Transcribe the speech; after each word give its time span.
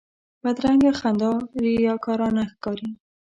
بدرنګه 0.43 0.91
خندا 0.99 1.31
ریاکارانه 1.63 2.43
ښکاري 2.51 2.89